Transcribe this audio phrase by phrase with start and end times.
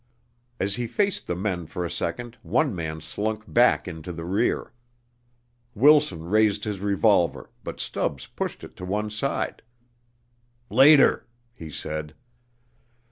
[0.59, 4.73] As he faced the men for a second, one man slunk back into the rear.
[5.75, 9.61] Wilson raised his revolver, but Stubbs pushed it to one side.
[10.71, 12.15] "Later," he said.